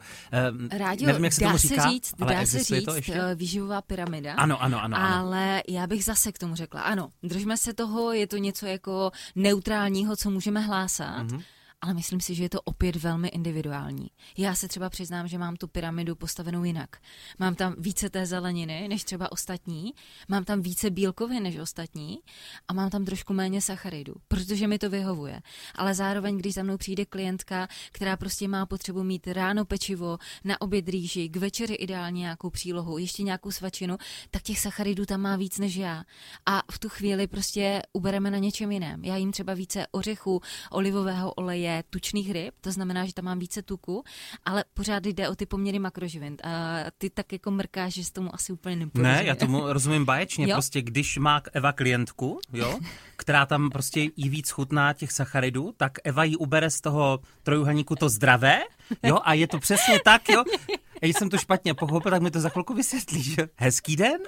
[0.50, 2.94] um, Rádio, nevím, jak se dá tomu se říká, říct, ale dá se říct to
[2.94, 3.14] ještě?
[3.14, 4.34] Eh, výživová pyramida.
[4.34, 5.16] Ano, ano, ano, ano.
[5.16, 9.10] Ale já bych zase k tomu řekla, ano, držme se toho, je to něco jako
[9.34, 11.42] neutrálního, co můžeme hlásat, mm-hmm
[11.84, 14.10] ale myslím si, že je to opět velmi individuální.
[14.38, 16.96] Já se třeba přiznám, že mám tu pyramidu postavenou jinak.
[17.38, 19.92] Mám tam více té zeleniny než třeba ostatní,
[20.28, 22.18] mám tam více bílkovin než ostatní
[22.68, 25.40] a mám tam trošku méně sacharidů, protože mi to vyhovuje.
[25.74, 30.60] Ale zároveň, když za mnou přijde klientka, která prostě má potřebu mít ráno pečivo, na
[30.60, 33.96] oběd rýži, k večeři ideálně nějakou přílohu, ještě nějakou svačinu,
[34.30, 36.04] tak těch sacharidů tam má víc než já.
[36.46, 39.04] A v tu chvíli prostě ubereme na něčem jiném.
[39.04, 43.62] Já jim třeba více ořechů, olivového oleje, tučných ryb, to znamená, že tam mám více
[43.62, 44.04] tuku,
[44.44, 46.36] ale pořád jde o ty poměry makroživin.
[46.44, 46.50] A
[46.98, 49.16] ty tak jako mrkáš, že s tomu asi úplně neporozumě.
[49.16, 50.44] Ne, já tomu rozumím báječně.
[50.54, 50.54] Jo?
[50.54, 52.78] Prostě když má Eva klientku, jo,
[53.16, 57.96] která tam prostě jí víc chutná těch sacharidů, tak Eva jí ubere z toho trojuhelníku
[57.96, 58.62] to zdravé,
[59.02, 60.44] jo, a je to přesně tak, jo.
[61.02, 64.18] A když jsem to špatně pochopil, tak mi to za chvilku vysvětlí, že hezký den.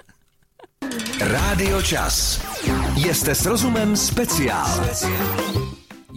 [1.19, 2.41] Rádio Čas.
[2.95, 4.87] Jste s rozumem speciál.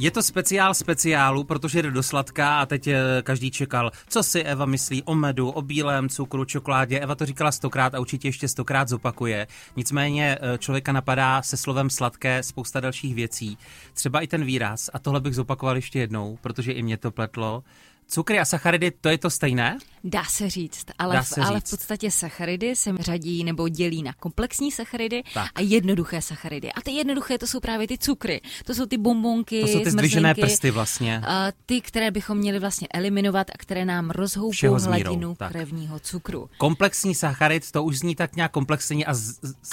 [0.03, 4.41] Je to speciál speciálu, protože jde do sladká a teď eh, každý čekal, co si
[4.43, 7.01] Eva myslí o medu, o bílém cukru, čokoládě.
[7.01, 9.47] Eva to říkala stokrát a určitě ještě stokrát zopakuje.
[9.77, 13.59] Nicméně eh, člověka napadá se slovem sladké spousta dalších věcí.
[13.95, 14.91] Třeba i ten výraz.
[14.93, 17.63] A tohle bych zopakoval ještě jednou, protože i mě to pletlo.
[18.11, 19.79] Cukry a sacharidy, to je to stejné?
[20.05, 24.03] Dá se říct, ale, Dá se v, ale v podstatě sacharidy se řadí nebo dělí
[24.03, 25.51] na komplexní sacharidy tak.
[25.55, 26.73] a jednoduché sacharidy.
[26.73, 29.91] A ty jednoduché to jsou právě ty cukry, to jsou ty bombonky, To jsou ty
[29.91, 31.23] zdvižené prsty vlastně.
[31.27, 35.53] A ty, které bychom měli vlastně eliminovat a které nám rozhoupou hladinu tak.
[35.53, 36.51] krevního cukru.
[36.59, 39.15] Komplexní sacharid, to už zní tak nějak komplexně a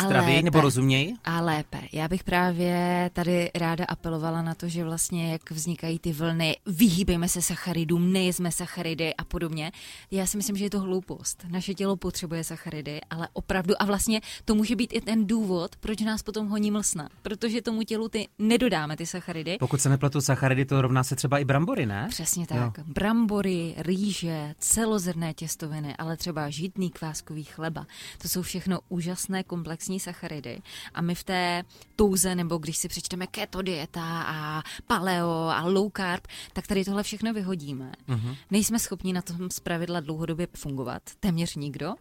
[0.02, 1.14] zdravěji nebo rozuměji?
[1.24, 1.80] A lépe.
[1.92, 7.30] Já bych právě tady ráda apelovala na to, že vlastně jak vznikají ty vlny, vyhýbejme
[7.30, 9.72] se sacharidům, nejsme sacharidy a podobně
[10.12, 11.46] já si myslím, že je to hloupost.
[11.50, 16.02] Naše tělo potřebuje sacharidy, ale opravdu, a vlastně to může být i ten důvod, proč
[16.02, 17.10] nás potom honí mlsna.
[17.22, 19.58] Protože tomu tělu ty nedodáme ty sacharidy.
[19.60, 22.08] Pokud se nepletu sacharidy, to rovná se třeba i brambory, ne?
[22.10, 22.78] Přesně tak.
[22.78, 22.84] Jo.
[22.88, 27.88] Brambory, rýže, celozrné těstoviny, ale třeba žitný kváskový chleba.
[28.22, 30.62] To jsou všechno úžasné komplexní sacharidy.
[30.94, 31.64] A my v té
[31.96, 37.04] touze, nebo když si přečteme keto dieta a paleo a low carb, tak tady tohle
[37.04, 37.92] všechno vyhodíme.
[38.18, 38.36] Uh-huh.
[38.52, 41.94] Nejsme schopni na tom zpravidla dlouhodobě fungovat, téměř nikdo.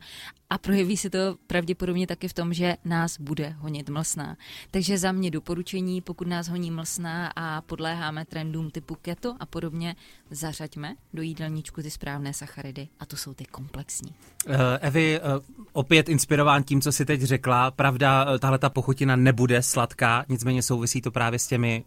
[0.51, 4.37] A projeví se to pravděpodobně taky v tom, že nás bude honit mlsná.
[4.71, 9.97] Takže za mě doporučení, pokud nás honí mlsná a podléháme trendům typu keto a podobně,
[10.31, 14.15] zařaďme do jídelníčku ty správné sacharidy a to jsou ty komplexní.
[14.49, 17.71] Uh, Evi, uh, opět inspirován tím, co si teď řekla.
[17.71, 21.85] Pravda, uh, tahle ta pochutina nebude sladká, nicméně souvisí to právě s těmi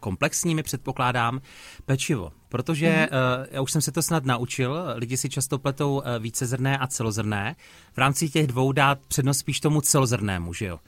[0.00, 1.40] komplexními, předpokládám,
[1.86, 2.32] pečivo.
[2.48, 3.40] Protože mm-hmm.
[3.40, 6.86] uh, já už jsem se to snad naučil, lidi si často pletou uh, vícezrné a
[6.86, 7.56] celozrné.
[7.92, 10.78] V rámci těch dvou dát přednost spíš tomu celozrnému, že jo?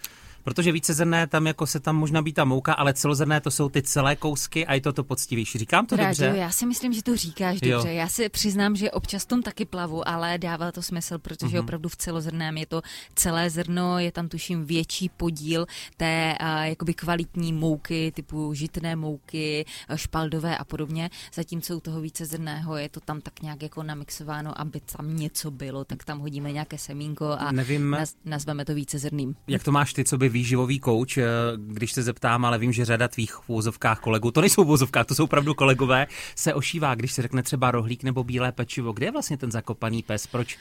[0.44, 3.82] Protože vícezrné tam jako se tam možná být ta mouka, ale celozrné to jsou ty
[3.82, 5.58] celé kousky a je to to poctivější.
[5.58, 6.40] Říkám to Rádio, dobře?
[6.40, 7.76] Já si myslím, že to říkáš jo.
[7.76, 7.92] dobře.
[7.92, 11.60] Já si přiznám, že občas tom taky plavu, ale dává to smysl, protože uh-huh.
[11.60, 12.82] opravdu v celozrném je to
[13.14, 19.64] celé zrno, je tam tuším větší podíl té a, jakoby kvalitní mouky, typu žitné mouky,
[19.94, 24.80] špaldové a podobně, zatímco u toho vícezrného je to tam tak nějak jako namixováno, aby
[24.96, 29.34] tam něco bylo, tak tam hodíme nějaké semínko a Nevím, naz, nazveme to vícezrným.
[29.48, 32.84] Jak to máš ty, co by výživový kouč, eh, když se zeptám, ale vím, že
[32.84, 36.94] řada tvých v úvozovkách kolegů, to nejsou v úvozovkách, to jsou opravdu kolegové, se ošívá,
[36.94, 38.92] když se řekne třeba rohlík nebo bílé pečivo.
[38.92, 40.26] Kde je vlastně ten zakopaný pes?
[40.26, 40.58] Proč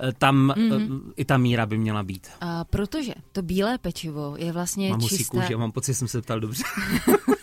[0.00, 1.00] eh, tam mm-hmm.
[1.16, 2.28] i ta míra by měla být?
[2.40, 5.38] A protože to bílé pečivo je vlastně mám čisté...
[5.38, 6.62] Kůži, mám pocit, že jsem se ptal dobře.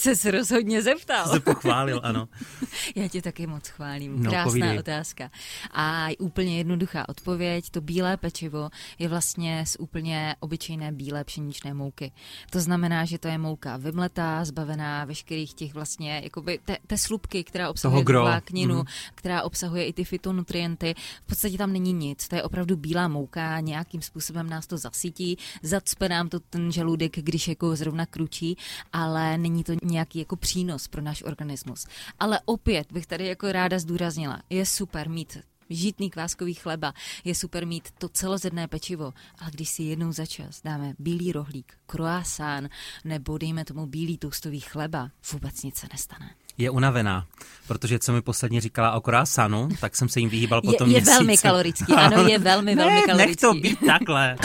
[0.00, 1.28] se rozhodně zeptal.
[1.28, 2.28] Se pochválil, ano.
[2.94, 4.22] Já tě taky moc chválím.
[4.22, 4.78] No, Krásná povídej.
[4.78, 5.30] otázka.
[5.72, 7.70] A úplně jednoduchá odpověď.
[7.70, 12.12] To bílé pečivo je vlastně z úplně obyčejné bílé pšeničné mouky.
[12.50, 17.44] To znamená, že to je mouka vymletá, zbavená veškerých těch vlastně, jakoby te, te slupky,
[17.44, 18.84] která obsahuje vlákninu, mm.
[19.14, 20.94] která obsahuje i ty fitonutrienty.
[21.24, 22.28] V podstatě tam není nic.
[22.28, 27.16] To je opravdu bílá mouka, nějakým způsobem nás to zasítí, zacpe nám to ten žaludek,
[27.16, 28.56] když jako zrovna kručí,
[28.92, 31.86] ale není to nějaký jako přínos pro náš organismus.
[32.18, 35.38] Ale opět bych tady jako ráda zdůraznila, je super mít
[35.70, 36.92] žítný kváskový chleba,
[37.24, 41.74] je super mít to celozedné pečivo, ale když si jednou za čas dáme bílý rohlík,
[41.86, 42.70] croissant
[43.04, 47.26] nebo dejme tomu bílý toustový chleba, vůbec nic se nestane je unavená,
[47.66, 51.00] protože co mi posledně říkala o croissantu, tak jsem se jim vyhýbal potom Je, je
[51.00, 53.28] velmi kalorický, ano, je velmi, ne, velmi kalorický.
[53.28, 54.36] nech to být takhle.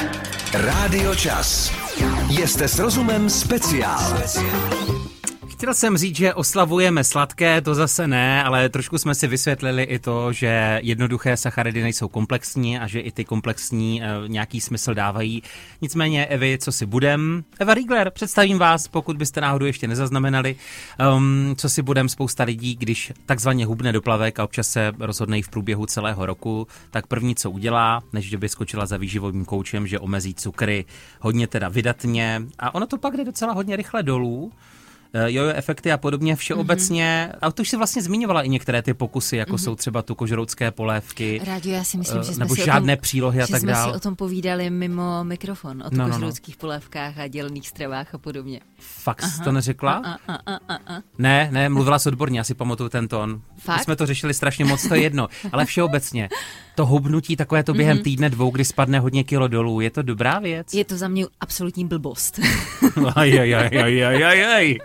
[0.54, 1.72] Rádio Čas.
[2.30, 4.22] Jste s rozumem speciál.
[5.56, 10.00] Chtěl jsem říct, že oslavujeme sladké, to zase ne, ale trošku jsme si vysvětlili i
[10.00, 15.44] to, že jednoduché sacharidy nejsou komplexní a že i ty komplexní uh, nějaký smysl dávají.
[15.82, 17.44] Nicméně, Evi, co si budem?
[17.60, 20.56] Eva Riegler, představím vás, pokud byste náhodou ještě nezaznamenali,
[21.16, 25.42] um, co si budem spousta lidí, když takzvaně hubne do plavek a občas se rozhodne
[25.42, 30.00] v průběhu celého roku, tak první, co udělá, než by skočila za výživovým koučem, že
[30.00, 30.86] omezí cukry,
[31.20, 34.52] hodně teda vydatně a ono to pak jde docela hodně rychle dolů.
[35.18, 37.30] Eh, jojo efekty a podobně všeobecně.
[37.32, 37.38] Mm-hmm.
[37.42, 39.64] A to už si vlastně zmiňovala i některé ty pokusy, jako mm-hmm.
[39.64, 41.42] jsou třeba tu kožroucké polévky.
[41.46, 43.74] Rádio, já si myslím, že jsme nebo si žádné o tom, přílohy a tak dále.
[43.74, 43.94] dále.
[43.94, 46.62] si o tom povídali mimo mikrofon, o no, kožrouckých no, no.
[46.62, 48.60] polévkách a dělných stravách a podobně.
[48.80, 49.94] Fakt jsi to neřekla?
[49.94, 51.02] A, a, a, a, a.
[51.18, 53.42] Ne, ne, mluvila jsi odborně, asi pamatuju ten tón.
[53.58, 53.78] Fakt?
[53.78, 55.28] My jsme to řešili strašně moc, to je jedno.
[55.52, 56.30] Ale všeobecně,
[56.76, 58.04] to hubnutí takové to během mm-hmm.
[58.04, 60.74] týdne dvou, kdy spadne hodně kilo dolů, je to dobrá věc?
[60.74, 62.40] Je to za mě absolutní blbost.
[63.16, 64.78] aj, aj, aj, aj, aj, aj, aj.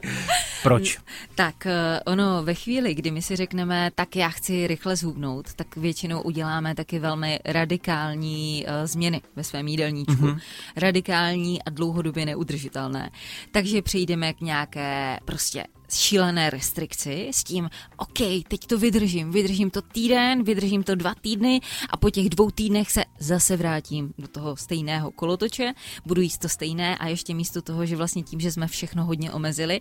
[0.62, 0.98] Proč?
[1.35, 5.76] Tak eh, ono ve chvíli, kdy my si řekneme, tak já chci rychle zhubnout, tak
[5.76, 10.12] většinou uděláme taky velmi radikální uh, změny ve svém jídelníčku.
[10.12, 10.40] Mm-hmm.
[10.76, 13.11] Radikální a dlouhodobě neudržitelné.
[13.53, 15.64] Takže přejdeme k nějaké prostě
[15.98, 21.61] šílené restrikci s tím, OK, teď to vydržím, vydržím to týden, vydržím to dva týdny
[21.90, 25.72] a po těch dvou týdnech se zase vrátím do toho stejného kolotoče,
[26.07, 29.33] budu jíst to stejné a ještě místo toho, že vlastně tím, že jsme všechno hodně
[29.33, 29.81] omezili,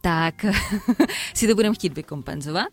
[0.00, 0.44] tak
[1.34, 2.72] si to budeme chtít vykompenzovat.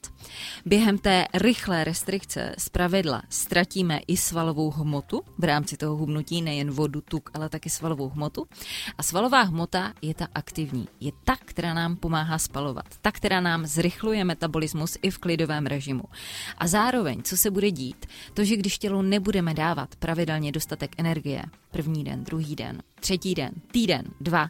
[0.65, 6.71] Během té rychlé restrikce z pravidla ztratíme i svalovou hmotu v rámci toho hubnutí, nejen
[6.71, 8.47] vodu, tuk, ale taky svalovou hmotu.
[8.97, 13.65] A svalová hmota je ta aktivní, je ta, která nám pomáhá spalovat, ta, která nám
[13.65, 16.03] zrychluje metabolismus i v klidovém režimu.
[16.57, 21.43] A zároveň, co se bude dít, to, že když tělu nebudeme dávat pravidelně dostatek energie,
[21.71, 24.49] první den, druhý den, třetí den, týden, dva,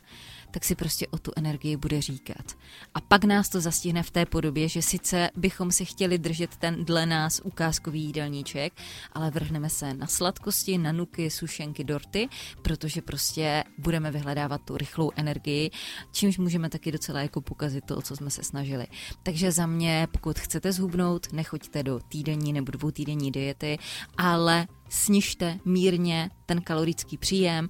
[0.53, 2.45] tak si prostě o tu energii bude říkat.
[2.93, 6.85] A pak nás to zastihne v té podobě, že sice bychom si chtěli držet ten
[6.85, 8.73] dle nás ukázkový jídelníček,
[9.13, 12.29] ale vrhneme se na sladkosti, na nuky, sušenky, dorty,
[12.61, 15.71] protože prostě budeme vyhledávat tu rychlou energii,
[16.11, 18.87] čímž můžeme taky docela jako pokazit to, co jsme se snažili.
[19.23, 23.77] Takže za mě, pokud chcete zhubnout, nechoďte do týdenní nebo dvou týdenní diety,
[24.17, 27.69] ale snižte mírně ten kalorický příjem,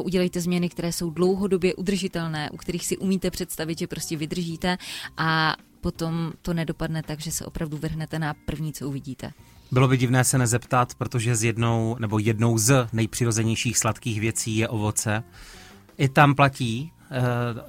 [0.00, 4.78] udělejte změny, které jsou dlouhodobě udržitelné, u kterých si umíte představit, že prostě vydržíte
[5.16, 9.32] a potom to nedopadne tak, že se opravdu vrhnete na první, co uvidíte.
[9.72, 14.68] Bylo by divné se nezeptat, protože z jednou nebo jednou z nejpřirozenějších sladkých věcí je
[14.68, 15.22] ovoce.
[15.98, 17.01] I tam platí, Eh,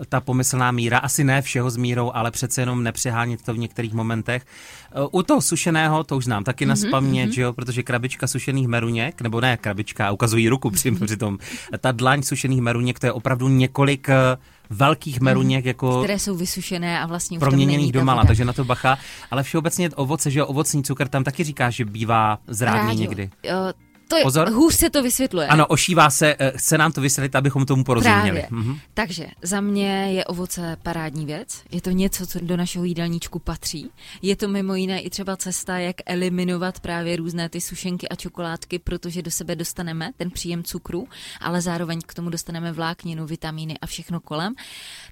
[0.09, 3.93] ta pomyslná míra, asi ne všeho s mírou, ale přece jenom nepřehánit to v některých
[3.93, 4.45] momentech.
[4.91, 7.41] Eh, u toho sušeného, to už znám taky na mhm, spaměť, mm-hmm.
[7.41, 11.37] jo, protože krabička sušených meruněk, nebo ne krabička, ukazují ruku při, při tom,
[11.79, 14.37] ta dlaň sušených meruněk, to je opravdu několik eh,
[14.69, 15.25] velkých mhm.
[15.25, 18.97] meruněk, jako které jsou vysušené a vlastně proměněných do mala, takže na to bacha.
[19.31, 23.29] Ale všeobecně ovoce, že jo, ovocný cukr tam taky říká, že bývá zrádný někdy.
[23.43, 23.73] Jo,
[24.13, 24.49] to je, Pozor.
[24.49, 25.47] hůř se to vysvětluje.
[25.47, 28.21] Ano, ošívá se, eh, chce nám to vysvětlit, abychom tomu porozuměli.
[28.23, 28.47] Právě.
[28.49, 28.79] Mhm.
[28.93, 31.63] Takže za mě je ovoce parádní věc.
[31.71, 33.89] Je to něco, co do našeho jídelníčku patří.
[34.21, 38.79] Je to mimo jiné i třeba cesta, jak eliminovat právě různé ty sušenky a čokoládky,
[38.79, 41.07] protože do sebe dostaneme ten příjem cukru,
[41.41, 44.53] ale zároveň k tomu dostaneme vlákninu, vitamíny a všechno kolem.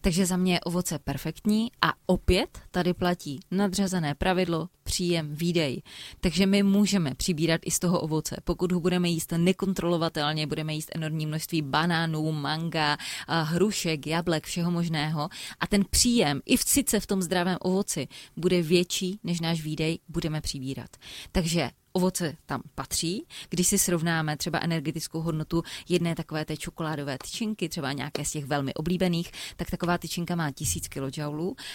[0.01, 5.81] Takže za mě je ovoce perfektní a opět tady platí nadřazené pravidlo příjem, výdej.
[6.19, 8.35] Takže my můžeme přibírat i z toho ovoce.
[8.43, 15.29] Pokud ho budeme jíst nekontrolovatelně, budeme jíst enormní množství banánů, manga, hrušek, jablek, všeho možného
[15.59, 19.99] a ten příjem i v sice v tom zdravém ovoci bude větší než náš výdej,
[20.07, 20.89] budeme přibírat.
[21.31, 23.25] Takže ovoce tam patří.
[23.49, 28.45] Když si srovnáme třeba energetickou hodnotu jedné takové té čokoládové tyčinky, třeba nějaké z těch
[28.45, 31.21] velmi oblíbených, tak taková tyčinka má 1000 kJ,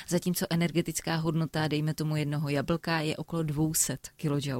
[0.09, 4.53] zatímco energetická hodnota, dejme tomu jednoho jablka, je okolo 200 kJ.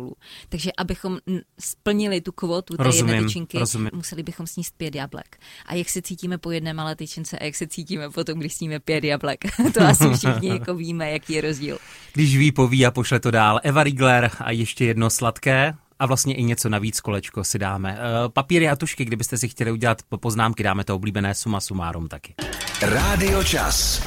[0.49, 1.19] Takže abychom
[1.61, 3.91] splnili tu kvotu té rozumím, jedné tyčinky, rozumím.
[3.95, 5.37] museli bychom sníst pět jablek.
[5.67, 8.81] A jak se cítíme po jedné malé tyčince a jak se cítíme potom, když sníme
[8.81, 11.79] pět jablek, to asi všichni jako víme, jaký je rozdíl.
[12.13, 13.61] Když ví, poví a pošle to dál.
[13.63, 17.99] Eva Riegler a ještě jedno sladké hezké a vlastně i něco navíc kolečko si dáme.
[17.99, 22.35] Eh, papíry a tušky, kdybyste si chtěli udělat poznámky, dáme to oblíbené suma sumárum taky.
[22.83, 24.03] Rádio Čas.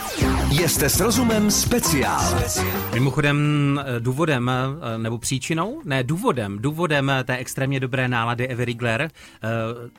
[0.52, 2.42] Jste s rozumem speciál.
[2.94, 3.38] Mimochodem
[3.86, 9.12] eh, důvodem, eh, nebo příčinou, ne důvodem, důvodem té extrémně dobré nálady Evy Rigler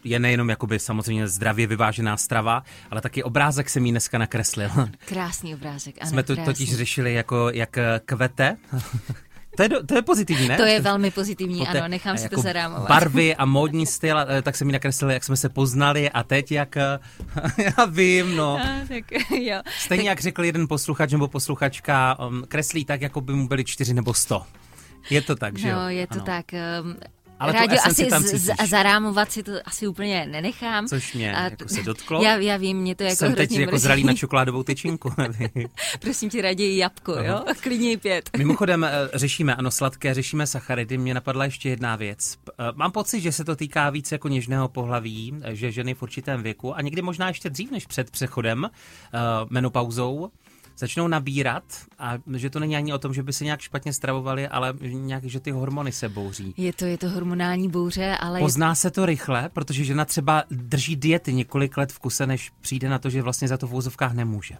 [0.04, 4.70] je nejenom jakoby samozřejmě zdravě vyvážená strava, ale taky obrázek jsem jí dneska nakreslil.
[5.04, 6.52] Krásný obrázek, ano, Jsme to krásný.
[6.52, 8.56] totiž řešili jako jak kvete
[9.56, 10.56] To je, do, to je pozitivní, ne?
[10.56, 12.88] To je velmi pozitivní, No ano, nechám si jako to zarámovat.
[12.88, 16.22] Barvy a módní styl, a, eh, tak se mi nakreslili, jak jsme se poznali a
[16.22, 16.98] teď jak, eh,
[17.78, 18.56] já vím, no.
[18.56, 19.04] A, tak
[19.40, 19.60] jo.
[19.78, 23.94] Stejně jak řekl jeden posluchač nebo posluchačka, um, kreslí tak, jako by mu byli čtyři
[23.94, 24.42] nebo sto.
[25.10, 25.76] Je to tak, že jo?
[25.76, 26.24] No, je to Ano.
[26.24, 26.44] tak.
[27.40, 30.86] Ale Rádio, asi tam z, z, zarámovat si to asi úplně nenechám.
[30.86, 32.22] Což mě A jako se dotklo.
[32.22, 33.82] Já, já vím, mě to jako Jsem teď jako mrzí.
[33.82, 35.12] zralý na čokoládovou tyčinku.
[36.00, 37.44] Prosím tě, raději jabko, jo?
[37.60, 38.30] Klidně pět.
[38.38, 40.98] Mimochodem eh, řešíme, ano, sladké, řešíme sacharidy.
[40.98, 42.36] Mě napadla ještě jedna věc.
[42.48, 46.02] Eh, Mám pocit, že se to týká víc jako něžného pohlaví, eh, že ženy v
[46.02, 48.70] určitém věku a někdy možná ještě dřív než před přechodem,
[49.50, 50.30] menopauzou,
[50.80, 51.64] začnou nabírat
[51.98, 55.24] a že to není ani o tom, že by se nějak špatně stravovali, ale nějak,
[55.24, 56.54] že ty hormony se bouří.
[56.56, 60.44] Je to, je to hormonální bouře, ale je Pozná se to rychle, protože žena třeba
[60.50, 63.74] drží diety několik let v kuse, než přijde na to, že vlastně za to v
[63.74, 64.54] úzovkách nemůže.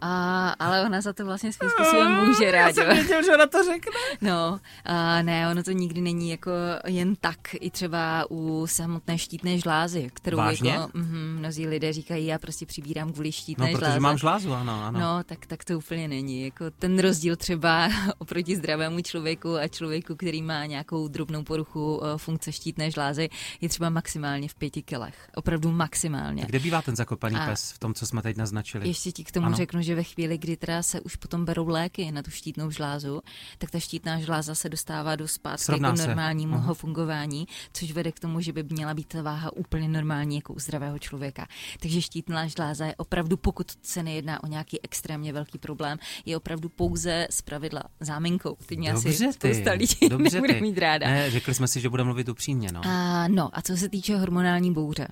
[0.00, 2.84] A, ale ona za to vlastně svým způsobem může rád, jo.
[2.94, 3.92] věděl, že ona to řekne.
[4.20, 6.50] No, a ne, ono to nikdy není jako
[6.86, 10.70] jen tak, i třeba u samotné štítné žlázy, kterou Vážně?
[10.70, 14.00] jako mm, mnozí lidé říkají, já prostě přibírám kvůli No, štítné protože žláze.
[14.00, 15.00] mám žlázu, ano, ano.
[15.00, 16.44] No, tak, tak to úplně není.
[16.44, 22.18] Jako ten rozdíl třeba oproti zdravému člověku a člověku, který má nějakou drobnou poruchu eh,
[22.18, 23.28] funkce štítné žlázy,
[23.60, 25.28] je třeba maximálně v pěti kilech.
[25.34, 26.44] Opravdu maximálně.
[26.46, 28.88] Kde bývá ten zakopaný A- pes v tom, co jsme teď naznačili?
[28.88, 29.56] Ještě ti k tomu ano.
[29.56, 33.20] řeknu, že ve chvíli, kdy teda se už potom berou léky na tu štítnou žlázu,
[33.58, 36.06] tak ta štítná žláza se dostává do zpátky Srovná jako se.
[36.06, 36.74] normálnímu Aha.
[36.74, 40.58] fungování, což vede k tomu, že by měla být ta váha úplně normální jako u
[40.58, 41.46] zdravého člověka.
[41.80, 46.68] Takže štítná žláza je opravdu, pokud se nejedná o nějaký extrémně velký problém, je opravdu
[46.68, 48.56] pouze z pravidla záminkou.
[48.66, 50.60] Teď mě asi Dobře ty, spousta lidí dobře nebude ty.
[50.60, 51.06] mít ráda.
[51.08, 52.80] Ne, řekli jsme si, že budeme mluvit upřímně, no.
[52.84, 55.08] A, no a co se týče hormonální bouře.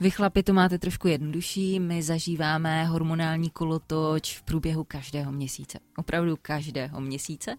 [0.00, 5.78] Vy chlapi to máte trošku jednodušší, my zažíváme hormonální kolotoč v průběhu každého měsíce.
[5.96, 7.56] Opravdu každého měsíce.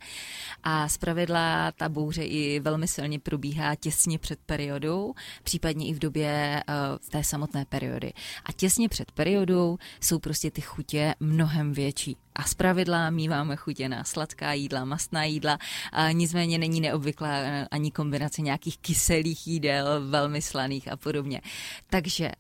[0.64, 6.64] A zpravidla ta bouře i velmi silně probíhá těsně před periodou, případně i v době
[6.70, 8.14] uh, té samotné periody.
[8.46, 12.18] A těsně před periodou jsou prostě ty chutě mnohem větší.
[12.36, 15.58] A zpravidla míváme chutě na sladká jídla, mastná jídla,
[15.92, 17.30] a nicméně není neobvyklá
[17.72, 21.42] ani kombinace nějakých kyselých jídel, velmi slaných a podobně.
[21.90, 22.34] Takže eh,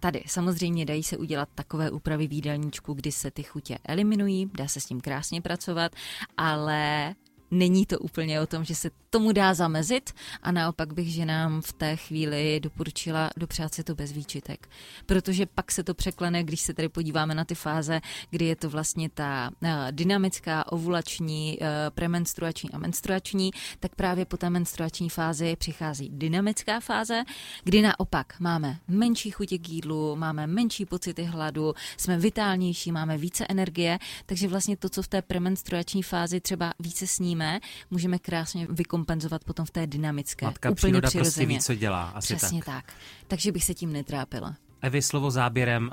[0.00, 4.68] tady samozřejmě dají se udělat takové úpravy v jídelníčku, kdy se ty chutě eliminují, dá
[4.68, 5.92] se s tím krásně pracovat,
[6.36, 7.14] ale
[7.54, 10.10] není to úplně o tom, že se tomu dá zamezit
[10.42, 14.68] a naopak bych ženám v té chvíli doporučila dopřát si to bez výčitek.
[15.06, 18.70] Protože pak se to překlene, když se tady podíváme na ty fáze, kdy je to
[18.70, 25.56] vlastně ta uh, dynamická, ovulační, uh, premenstruační a menstruační, tak právě po té menstruační fázi
[25.56, 27.22] přichází dynamická fáze,
[27.64, 33.46] kdy naopak máme menší chutě k jídlu, máme menší pocity hladu, jsme vitálnější, máme více
[33.48, 37.43] energie, takže vlastně to, co v té premenstruační fázi třeba více sníme,
[37.90, 40.46] můžeme krásně vykompenzovat potom v té dynamické.
[40.46, 41.46] Matka úplně příroda prostě přirozeně.
[41.46, 42.12] ví, co dělá.
[42.14, 42.84] Asi Přesně tak.
[42.86, 42.94] tak.
[43.28, 44.56] Takže bych se tím netrápila.
[44.82, 45.90] Evi, slovo záběrem,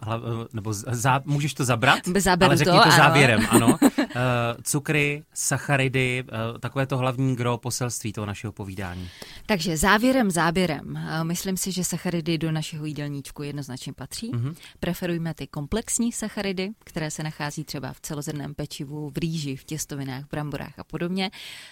[0.54, 2.00] nebo zá, můžeš to zabrat?
[2.18, 2.98] Zaberu ale řekni to, to, ano.
[2.98, 3.68] závěrem, ano.
[3.68, 3.98] Uh,
[4.64, 9.10] cukry, sacharidy, uh, takové to hlavní gro poselství toho našeho povídání.
[9.45, 10.97] Takže závěrem, záběrem.
[10.97, 14.32] eh, Myslím si, že sacharidy do našeho jídelníčku jednoznačně patří.
[14.34, 14.41] Mhm.
[14.49, 14.56] Mm-hmm.
[14.80, 20.25] Preferujme ty komplexní sacharidy, které se nachází třeba v celozrnném pečivu, v rýži, v těstovinách,
[20.32, 21.32] bramborách a podobně.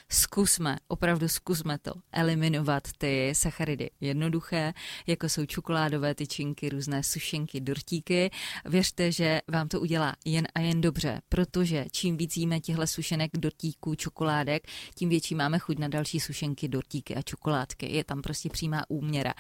[0.10, 4.74] Zkusme, opravdu zkusme to, eliminovat ty sacharidy jednoduché,
[5.08, 8.30] jako jsou čokoládové tyčinky, různé sušenky, dortíky.
[8.66, 13.32] Věřte, že vám to udělá jen a jen dobře, protože čím víc jíme těchto sušenek,
[13.38, 17.22] dortíků, čokoládek, tím větší máme chuť na další sušenky, dortíky a
[17.60, 17.96] čokoládky.
[17.96, 19.34] Je tam prostě přímá úměra.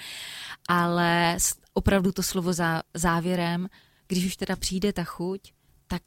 [0.67, 1.37] Ale
[1.73, 3.69] opravdu to slovo zá, závěrem,
[4.07, 5.41] když už teda přijde ta chuť,
[5.87, 6.03] tak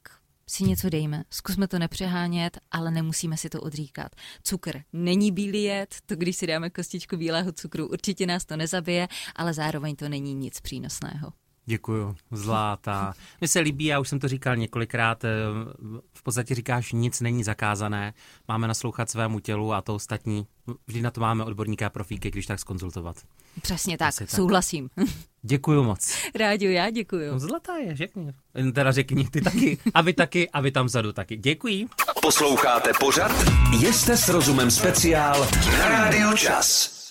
[0.46, 1.25] si něco dejme.
[1.31, 4.12] Zkusme to nepřehánět, ale nemusíme si to odříkat.
[4.42, 9.09] Cukr není bílý jed, to když si dáme kostičku bílého cukru, určitě nás to nezabije,
[9.37, 11.33] ale zároveň to není nic přínosného.
[11.66, 13.14] Děkuju, zláta.
[13.40, 15.29] Mně se líbí, já už jsem to říkal několikrát, eh,
[16.14, 18.14] v podstatě říkáš, nic není zakázané,
[18.48, 20.46] máme naslouchat svému tělu a to ostatní,
[20.87, 23.16] vždy na to máme odborníka a profíky, když tak skonzultovat.
[23.62, 24.31] Přesně tak, Asi tak.
[24.37, 24.90] souhlasím.
[25.42, 26.14] Děkuju moc.
[26.35, 27.33] Rádio, já děkuju.
[27.33, 28.33] No zlatá je, řekni.
[28.75, 31.37] Teda řekni, ty taky, a vy taky, a vy tam vzadu taky.
[31.37, 31.87] Děkuji.
[32.22, 33.33] Posloucháte pořad
[33.72, 35.48] Jste s rozumem speciál
[35.79, 37.01] na Rádiu Čas.